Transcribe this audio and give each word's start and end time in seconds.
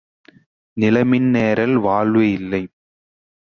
நிலமின்றேல் 0.77 1.75
வாழ்வு 1.75 2.31
இல்லை. 2.31 2.63